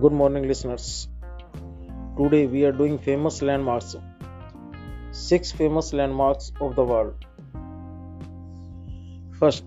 [0.00, 1.06] Good morning, listeners.
[2.16, 3.94] Today we are doing famous landmarks.
[5.10, 7.26] Six famous landmarks of the world.
[9.38, 9.64] First,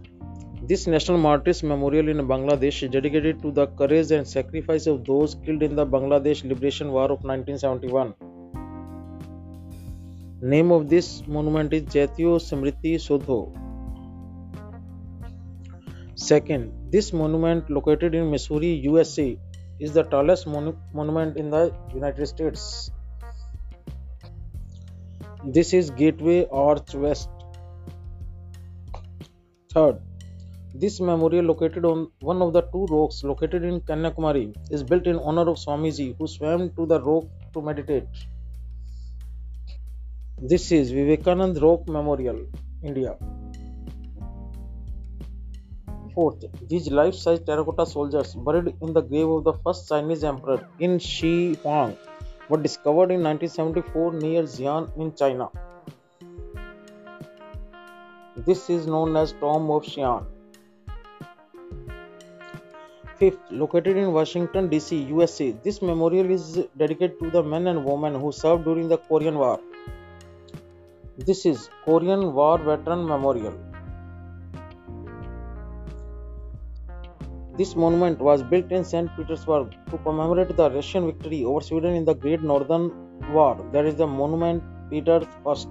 [0.64, 5.36] this National Martyrs Memorial in Bangladesh is dedicated to the courage and sacrifice of those
[5.46, 8.16] killed in the Bangladesh Liberation War of 1971.
[10.42, 13.54] Name of this monument is Jatiyo Smriti Soudho.
[16.16, 19.38] Second, this monument located in Missouri, USA
[19.80, 22.92] is the tallest monu- monument in the United States.
[25.44, 27.30] This is Gateway Arch West.
[29.74, 30.00] Third,
[30.74, 35.18] this memorial located on one of the two rocks located in Kanyakumari is built in
[35.20, 38.08] honor of Swamiji who swam to the rock to meditate.
[40.38, 42.46] This is Vivekanand Rock Memorial,
[42.84, 43.18] India.
[46.16, 50.94] Fourth, these life-size terracotta soldiers buried in the grave of the first Chinese emperor Qin
[51.02, 51.98] Shi Huang
[52.48, 55.50] were discovered in 1974 near Xi'an in China.
[58.38, 60.26] This is known as Tomb of Xi'an.
[63.18, 68.16] Fifth, located in Washington DC, USA, this memorial is dedicated to the men and women
[68.16, 69.60] who served during the Korean War.
[71.18, 73.75] This is Korean War Veteran Memorial.
[77.58, 79.10] This monument was built in St.
[79.16, 82.92] Petersburg to commemorate the Russian victory over Sweden in the Great Northern
[83.32, 83.56] War.
[83.72, 85.70] There is the monument Peter First.